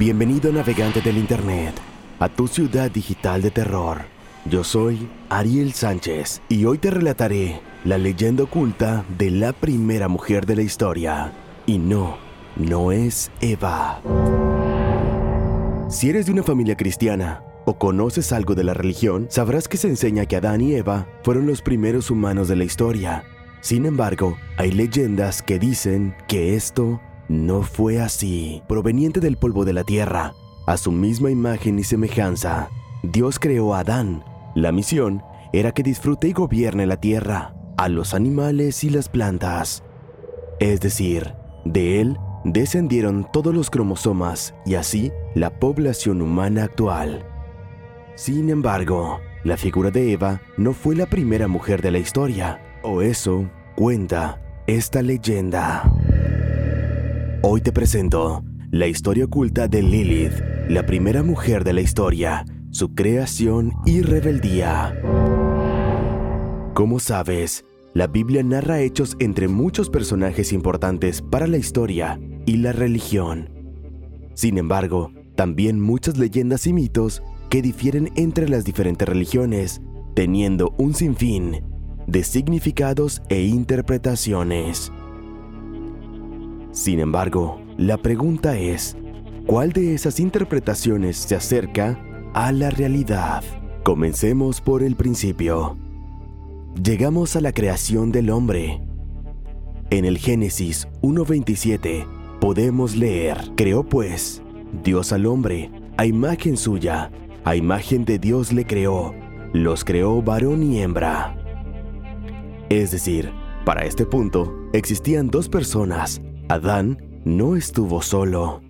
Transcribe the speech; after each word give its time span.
Bienvenido 0.00 0.50
navegante 0.50 1.02
del 1.02 1.18
Internet 1.18 1.74
a 2.20 2.30
tu 2.30 2.48
ciudad 2.48 2.90
digital 2.90 3.42
de 3.42 3.50
terror. 3.50 3.98
Yo 4.46 4.64
soy 4.64 5.10
Ariel 5.28 5.74
Sánchez 5.74 6.40
y 6.48 6.64
hoy 6.64 6.78
te 6.78 6.90
relataré 6.90 7.60
la 7.84 7.98
leyenda 7.98 8.44
oculta 8.44 9.04
de 9.18 9.30
la 9.30 9.52
primera 9.52 10.08
mujer 10.08 10.46
de 10.46 10.56
la 10.56 10.62
historia. 10.62 11.34
Y 11.66 11.76
no, 11.76 12.16
no 12.56 12.92
es 12.92 13.30
Eva. 13.42 14.00
Si 15.90 16.08
eres 16.08 16.24
de 16.24 16.32
una 16.32 16.44
familia 16.44 16.78
cristiana 16.78 17.42
o 17.66 17.76
conoces 17.76 18.32
algo 18.32 18.54
de 18.54 18.64
la 18.64 18.72
religión, 18.72 19.26
sabrás 19.28 19.68
que 19.68 19.76
se 19.76 19.88
enseña 19.88 20.24
que 20.24 20.36
Adán 20.36 20.62
y 20.62 20.76
Eva 20.76 21.08
fueron 21.24 21.46
los 21.46 21.60
primeros 21.60 22.10
humanos 22.10 22.48
de 22.48 22.56
la 22.56 22.64
historia. 22.64 23.24
Sin 23.60 23.84
embargo, 23.84 24.38
hay 24.56 24.70
leyendas 24.70 25.42
que 25.42 25.58
dicen 25.58 26.16
que 26.26 26.56
esto 26.56 27.02
no 27.30 27.62
fue 27.62 28.00
así. 28.00 28.60
Proveniente 28.66 29.20
del 29.20 29.36
polvo 29.36 29.64
de 29.64 29.72
la 29.72 29.84
tierra, 29.84 30.34
a 30.66 30.76
su 30.76 30.90
misma 30.90 31.30
imagen 31.30 31.78
y 31.78 31.84
semejanza, 31.84 32.70
Dios 33.04 33.38
creó 33.38 33.72
a 33.72 33.80
Adán. 33.80 34.24
La 34.56 34.72
misión 34.72 35.22
era 35.52 35.70
que 35.70 35.84
disfrute 35.84 36.26
y 36.26 36.32
gobierne 36.32 36.86
la 36.86 36.96
tierra, 36.96 37.54
a 37.76 37.88
los 37.88 38.14
animales 38.14 38.82
y 38.82 38.90
las 38.90 39.08
plantas. 39.08 39.84
Es 40.58 40.80
decir, 40.80 41.34
de 41.64 42.00
él 42.00 42.18
descendieron 42.44 43.28
todos 43.32 43.54
los 43.54 43.70
cromosomas 43.70 44.52
y 44.66 44.74
así 44.74 45.12
la 45.36 45.50
población 45.50 46.22
humana 46.22 46.64
actual. 46.64 47.24
Sin 48.16 48.50
embargo, 48.50 49.20
la 49.44 49.56
figura 49.56 49.92
de 49.92 50.10
Eva 50.10 50.42
no 50.56 50.72
fue 50.72 50.96
la 50.96 51.06
primera 51.06 51.46
mujer 51.46 51.80
de 51.80 51.92
la 51.92 52.00
historia, 52.00 52.60
o 52.82 53.02
eso 53.02 53.48
cuenta 53.76 54.40
esta 54.66 55.00
leyenda. 55.00 55.84
Hoy 57.42 57.62
te 57.62 57.72
presento 57.72 58.44
la 58.70 58.86
historia 58.86 59.24
oculta 59.24 59.66
de 59.66 59.82
Lilith, 59.82 60.34
la 60.68 60.84
primera 60.84 61.22
mujer 61.22 61.64
de 61.64 61.72
la 61.72 61.80
historia, 61.80 62.44
su 62.70 62.94
creación 62.94 63.72
y 63.86 64.02
rebeldía. 64.02 64.94
Como 66.74 67.00
sabes, 67.00 67.64
la 67.94 68.08
Biblia 68.08 68.42
narra 68.42 68.80
hechos 68.80 69.16
entre 69.20 69.48
muchos 69.48 69.88
personajes 69.88 70.52
importantes 70.52 71.22
para 71.22 71.46
la 71.46 71.56
historia 71.56 72.20
y 72.44 72.58
la 72.58 72.72
religión. 72.72 73.48
Sin 74.34 74.58
embargo, 74.58 75.10
también 75.34 75.80
muchas 75.80 76.18
leyendas 76.18 76.66
y 76.66 76.74
mitos 76.74 77.22
que 77.48 77.62
difieren 77.62 78.10
entre 78.16 78.50
las 78.50 78.64
diferentes 78.64 79.08
religiones, 79.08 79.80
teniendo 80.14 80.74
un 80.76 80.92
sinfín 80.92 81.64
de 82.06 82.22
significados 82.22 83.22
e 83.30 83.44
interpretaciones. 83.44 84.92
Sin 86.72 87.00
embargo, 87.00 87.60
la 87.76 87.96
pregunta 87.96 88.56
es, 88.56 88.96
¿cuál 89.46 89.72
de 89.72 89.94
esas 89.94 90.20
interpretaciones 90.20 91.16
se 91.16 91.34
acerca 91.34 91.98
a 92.32 92.52
la 92.52 92.70
realidad? 92.70 93.42
Comencemos 93.82 94.60
por 94.60 94.82
el 94.82 94.94
principio. 94.94 95.76
Llegamos 96.80 97.34
a 97.34 97.40
la 97.40 97.52
creación 97.52 98.12
del 98.12 98.30
hombre. 98.30 98.80
En 99.90 100.04
el 100.04 100.18
Génesis 100.18 100.86
1.27 101.02 102.06
podemos 102.40 102.94
leer, 102.94 103.36
creó 103.56 103.82
pues 103.82 104.40
Dios 104.84 105.12
al 105.12 105.26
hombre, 105.26 105.70
a 105.96 106.06
imagen 106.06 106.56
suya, 106.56 107.10
a 107.44 107.56
imagen 107.56 108.04
de 108.04 108.20
Dios 108.20 108.52
le 108.52 108.64
creó, 108.64 109.12
los 109.52 109.84
creó 109.84 110.22
varón 110.22 110.62
y 110.62 110.80
hembra. 110.80 111.36
Es 112.68 112.92
decir, 112.92 113.32
para 113.64 113.84
este 113.84 114.06
punto 114.06 114.54
existían 114.72 115.28
dos 115.28 115.48
personas, 115.48 116.22
Adán 116.50 116.98
no 117.24 117.54
estuvo 117.54 118.02
solo. 118.02 118.60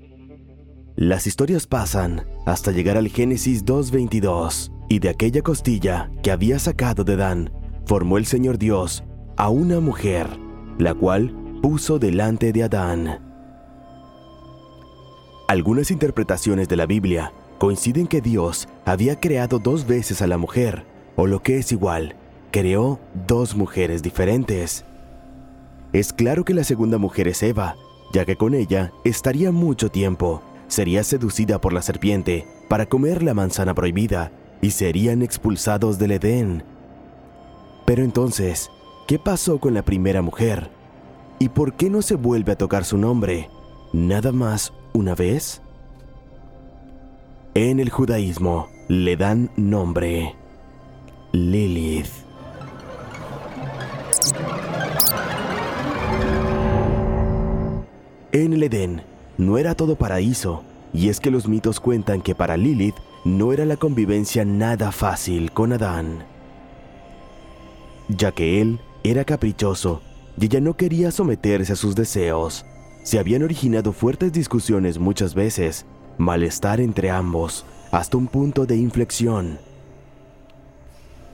Las 0.97 1.27
historias 1.27 1.67
pasan 1.67 2.27
hasta 2.45 2.72
llegar 2.72 2.98
al 2.98 3.09
Génesis 3.09 3.65
2.22, 3.65 4.71
y 4.91 4.99
de 4.99 5.09
aquella 5.09 5.41
costilla 5.41 6.10
que 6.22 6.31
había 6.31 6.59
sacado 6.59 7.04
de 7.04 7.15
Adán, 7.15 7.50
formó 7.87 8.19
el 8.19 8.27
Señor 8.27 8.59
Dios 8.59 9.03
a 9.38 9.49
una 9.49 9.81
mujer, 9.81 10.27
la 10.77 10.93
cual 10.93 11.34
puso 11.62 11.99
delante 11.99 12.53
de 12.53 12.65
Adán. 12.65 13.19
Algunas 15.49 15.91
interpretaciones 15.91 16.69
de 16.69 16.77
la 16.77 16.84
Biblia 16.84 17.33
coinciden 17.59 18.09
que 18.09 18.21
Dios 18.21 18.69
había 18.84 19.19
creado 19.19 19.59
dos 19.59 19.87
veces 19.87 20.21
a 20.21 20.27
la 20.27 20.37
mujer, 20.37 20.84
o 21.16 21.27
lo 21.27 21.43
que 21.43 21.56
es 21.56 21.72
igual, 21.72 22.15
creó 22.50 23.00
dos 23.27 23.56
mujeres 23.56 24.03
diferentes. 24.03 24.84
Es 25.93 26.12
claro 26.12 26.45
que 26.45 26.55
la 26.55 26.65
segunda 26.65 26.99
mujer 26.99 27.27
es 27.27 27.43
Eva, 27.43 27.77
ya 28.12 28.25
que 28.25 28.37
con 28.37 28.55
ella 28.55 28.93
estaría 29.05 29.51
mucho 29.51 29.91
tiempo, 29.91 30.43
sería 30.69 31.03
seducida 31.03 31.61
por 31.61 31.73
la 31.73 31.83
serpiente 31.83 32.47
para 32.69 32.87
comer 32.87 33.23
la 33.23 33.34
manzana 33.34 33.75
prohibida 33.75 34.31
y 34.62 34.71
serían 34.71 35.23
expulsados 35.23 35.99
del 35.99 36.12
Edén. 36.12 36.62
Pero 37.87 38.05
entonces, 38.05 38.71
¿qué 39.09 39.19
pasó 39.19 39.59
con 39.59 39.75
la 39.75 39.83
primera 39.83 40.23
mujer? 40.23 40.71
¿Y 41.41 41.49
por 41.49 41.75
qué 41.75 41.91
no 41.91 42.03
se 42.03 42.15
vuelve 42.15 42.53
a 42.53 42.59
tocar 42.59 42.84
su 42.84 42.97
nombre? 42.97 43.51
¿Nada 43.93 44.31
más 44.31 44.72
una 44.93 45.17
vez? 45.17 45.61
En 47.55 47.81
el 47.81 47.91
judaísmo 47.91 48.69
le 48.87 49.17
dan 49.17 49.51
nombre 49.57 50.37
Lilith. 51.33 52.29
En 58.32 58.52
el 58.52 58.62
Edén 58.62 59.02
no 59.38 59.58
era 59.58 59.74
todo 59.74 59.96
paraíso, 59.96 60.62
y 60.92 61.08
es 61.08 61.18
que 61.18 61.32
los 61.32 61.48
mitos 61.48 61.80
cuentan 61.80 62.22
que 62.22 62.36
para 62.36 62.56
Lilith 62.56 62.94
no 63.24 63.52
era 63.52 63.64
la 63.64 63.76
convivencia 63.76 64.44
nada 64.44 64.92
fácil 64.92 65.50
con 65.50 65.72
Adán, 65.72 66.24
ya 68.08 68.30
que 68.30 68.60
él 68.60 68.78
era 69.02 69.24
caprichoso 69.24 70.00
y 70.38 70.44
ella 70.44 70.60
no 70.60 70.76
quería 70.76 71.10
someterse 71.10 71.72
a 71.72 71.76
sus 71.76 71.96
deseos. 71.96 72.64
Se 73.02 73.18
habían 73.18 73.42
originado 73.42 73.92
fuertes 73.92 74.32
discusiones 74.32 74.98
muchas 74.98 75.34
veces, 75.34 75.84
malestar 76.16 76.80
entre 76.80 77.10
ambos, 77.10 77.64
hasta 77.91 78.16
un 78.16 78.28
punto 78.28 78.64
de 78.64 78.76
inflexión. 78.76 79.58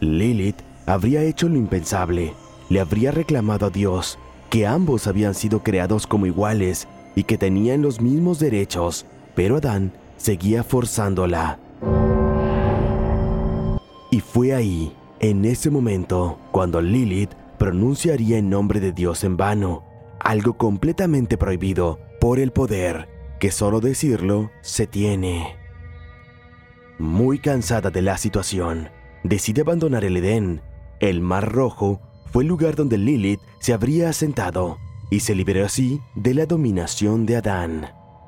Lilith 0.01 0.63
habría 0.87 1.23
hecho 1.23 1.49
lo 1.49 1.57
impensable, 1.57 2.33
le 2.71 2.81
habría 2.81 3.11
reclamado 3.11 3.67
a 3.67 3.71
Dios 3.71 4.19
que 4.57 4.67
ambos 4.67 5.07
habían 5.07 5.35
sido 5.35 5.63
creados 5.63 6.07
como 6.07 6.25
iguales 6.25 6.89
y 7.15 7.25
que 7.25 7.37
tenían 7.37 7.83
los 7.83 8.01
mismos 8.01 8.39
derechos, 8.39 9.05
pero 9.35 9.59
Adán 9.59 9.93
seguía 10.17 10.65
forzándola. 10.65 11.59
Y 14.11 14.21
fue 14.21 14.55
ahí, 14.55 14.97
en 15.21 15.45
ese 15.45 15.69
momento, 15.69 16.39
cuando 16.53 16.81
Lilith 16.81 17.35
pronunciaría 17.59 18.39
en 18.39 18.49
nombre 18.49 18.81
de 18.81 18.93
Dios 18.93 19.25
en 19.25 19.37
vano, 19.37 19.85
algo 20.21 20.55
completamente 20.55 21.37
prohibido 21.37 21.99
por 22.19 22.39
el 22.39 22.51
poder, 22.51 23.11
que 23.39 23.51
solo 23.51 23.81
decirlo 23.81 24.51
se 24.63 24.87
tiene. 24.87 25.55
Muy 26.99 27.41
cansada 27.41 27.91
de 27.91 28.01
la 28.01 28.17
situación, 28.17 28.89
decide 29.23 29.61
abandonar 29.61 30.03
el 30.07 30.17
Edén. 30.17 30.63
El 30.99 31.21
Mar 31.21 31.53
Rojo 31.53 32.01
fue 32.37 32.43
el 32.43 32.51
lugar 32.51 32.77
donde 32.77 32.99
Lilith 32.99 33.41
se 33.61 33.73
habría 33.73 34.11
asentado 34.11 34.77
y 35.09 35.21
se 35.21 35.35
liberó 35.35 35.65
así 35.65 36.03
de 36.15 36.35
la 36.35 36.45
dominación 36.45 37.25
de 37.25 37.37
Adán. 37.37 37.87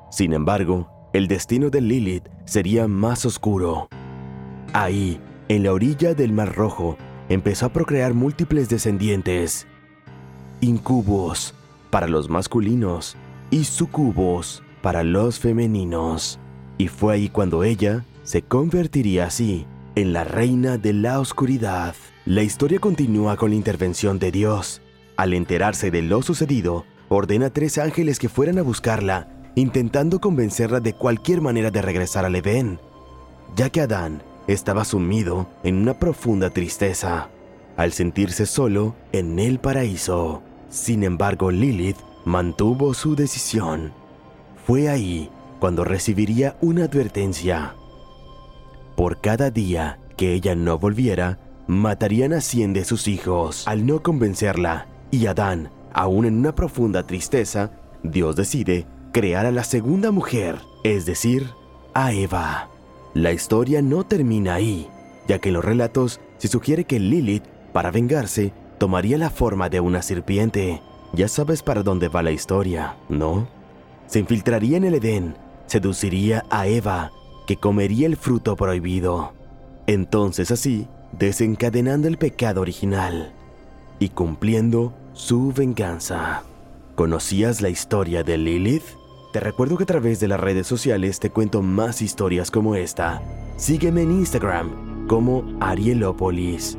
Sin 0.09 0.33
embargo, 0.33 0.89
el 1.13 1.27
destino 1.27 1.69
de 1.69 1.79
Lilith 1.79 2.27
sería 2.43 2.87
más 2.87 3.23
oscuro. 3.27 3.87
Ahí, 4.73 5.21
en 5.47 5.61
la 5.61 5.73
orilla 5.73 6.15
del 6.15 6.33
Mar 6.33 6.55
Rojo, 6.55 6.97
empezó 7.29 7.67
a 7.67 7.69
procrear 7.71 8.15
múltiples 8.15 8.67
descendientes. 8.67 9.67
Incubos 10.59 11.53
para 11.91 12.07
los 12.07 12.31
masculinos 12.31 13.15
y 13.51 13.63
sucubos 13.65 14.63
para 14.81 15.03
los 15.03 15.37
femeninos. 15.37 16.39
Y 16.79 16.87
fue 16.87 17.13
ahí 17.13 17.29
cuando 17.29 17.63
ella 17.63 18.05
se 18.23 18.41
convertiría 18.41 19.25
así 19.25 19.67
en 19.93 20.13
la 20.13 20.23
reina 20.23 20.79
de 20.79 20.93
la 20.93 21.19
oscuridad. 21.19 21.93
La 22.29 22.43
historia 22.43 22.77
continúa 22.77 23.37
con 23.37 23.49
la 23.49 23.55
intervención 23.55 24.19
de 24.19 24.29
Dios. 24.29 24.83
Al 25.17 25.33
enterarse 25.33 25.89
de 25.89 26.03
lo 26.03 26.21
sucedido, 26.21 26.85
ordena 27.07 27.47
a 27.47 27.49
tres 27.49 27.79
ángeles 27.79 28.19
que 28.19 28.29
fueran 28.29 28.59
a 28.59 28.61
buscarla, 28.61 29.27
intentando 29.55 30.21
convencerla 30.21 30.79
de 30.79 30.93
cualquier 30.93 31.41
manera 31.41 31.71
de 31.71 31.81
regresar 31.81 32.25
al 32.25 32.35
Edén, 32.35 32.79
ya 33.55 33.71
que 33.71 33.81
Adán 33.81 34.21
estaba 34.45 34.85
sumido 34.85 35.49
en 35.63 35.77
una 35.77 35.97
profunda 35.97 36.51
tristeza, 36.51 37.29
al 37.77 37.93
sentirse 37.93 38.45
solo 38.45 38.93
en 39.11 39.39
el 39.39 39.57
paraíso. 39.57 40.43
Sin 40.69 41.03
embargo, 41.03 41.49
Lilith 41.49 41.97
mantuvo 42.25 42.93
su 42.93 43.15
decisión. 43.15 43.91
Fue 44.67 44.87
ahí 44.87 45.31
cuando 45.59 45.83
recibiría 45.83 46.57
una 46.61 46.83
advertencia. 46.83 47.73
Por 48.95 49.19
cada 49.19 49.49
día 49.49 49.97
que 50.15 50.33
ella 50.33 50.53
no 50.53 50.77
volviera, 50.77 51.39
matarían 51.69 52.33
a 52.33 52.41
cien 52.41 52.73
de 52.73 52.83
sus 52.83 53.07
hijos. 53.07 53.67
Al 53.67 53.85
no 53.85 54.01
convencerla, 54.01 54.87
y 55.11 55.27
Adán, 55.27 55.69
aún 55.93 56.25
en 56.25 56.39
una 56.39 56.55
profunda 56.55 57.05
tristeza, 57.05 57.69
Dios 58.01 58.35
decide 58.35 58.87
crear 59.11 59.45
a 59.45 59.51
la 59.51 59.63
segunda 59.63 60.09
mujer, 60.09 60.57
es 60.83 61.05
decir, 61.05 61.51
a 61.93 62.11
Eva. 62.11 62.69
La 63.13 63.33
historia 63.33 63.83
no 63.83 64.03
termina 64.03 64.55
ahí, 64.55 64.89
ya 65.27 65.37
que 65.37 65.49
en 65.49 65.53
los 65.53 65.63
relatos 65.63 66.19
se 66.39 66.47
sugiere 66.47 66.85
que 66.85 66.99
Lilith, 66.99 67.45
para 67.71 67.91
vengarse, 67.91 68.51
tomaría 68.79 69.19
la 69.19 69.29
forma 69.29 69.69
de 69.69 69.79
una 69.79 70.01
serpiente. 70.01 70.81
Ya 71.13 71.27
sabes 71.27 71.61
para 71.61 71.83
dónde 71.83 72.07
va 72.07 72.23
la 72.23 72.31
historia, 72.31 72.97
¿no? 73.09 73.47
Se 74.07 74.17
infiltraría 74.17 74.77
en 74.77 74.85
el 74.85 74.95
Edén, 74.95 75.35
seduciría 75.67 76.45
a 76.49 76.65
Eva, 76.65 77.11
que 77.45 77.57
comería 77.57 78.07
el 78.07 78.17
fruto 78.17 78.55
prohibido. 78.55 79.33
Entonces 79.85 80.49
así, 80.49 80.87
desencadenando 81.19 82.07
el 82.07 82.17
pecado 82.17 82.61
original 82.61 83.33
y 83.99 84.09
cumpliendo 84.09 84.93
su 85.11 85.51
venganza. 85.51 86.43
¿Conocías 86.95 87.61
la 87.61 87.67
historia 87.67 88.23
de 88.23 88.37
Lilith? 88.37 88.85
Te 89.33 89.41
recuerdo 89.41 89.77
que 89.77 89.83
a 89.83 89.87
través 89.87 90.21
de 90.21 90.29
las 90.29 90.39
redes 90.39 90.65
sociales 90.65 91.19
te 91.19 91.29
cuento 91.29 91.61
más 91.61 92.01
historias 92.01 92.49
como 92.49 92.75
esta. 92.75 93.21
Sígueme 93.57 94.03
en 94.03 94.11
Instagram 94.11 95.07
como 95.07 95.43
Arielópolis. 95.59 96.77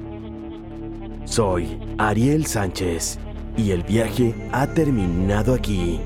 Soy 1.26 1.78
Ariel 1.98 2.46
Sánchez 2.46 3.18
y 3.58 3.72
el 3.72 3.82
viaje 3.82 4.34
ha 4.52 4.66
terminado 4.68 5.52
aquí. 5.52 6.00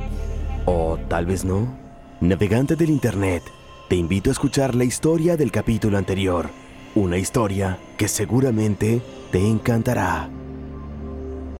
O 0.67 0.99
tal 1.09 1.27
vez 1.27 1.45
no. 1.45 1.73
Navegante 2.21 2.75
del 2.75 2.91
Internet, 2.91 3.45
te 3.89 3.95
invito 3.95 4.31
a 4.31 4.33
escuchar 4.33 4.75
la 4.75 4.85
historia 4.85 5.37
del 5.37 5.53
capítulo 5.53 5.99
anterior. 5.99 6.64
Una 6.97 7.19
historia 7.19 7.77
que 7.97 8.07
seguramente 8.07 9.03
te 9.33 9.45
encantará. 9.45 10.31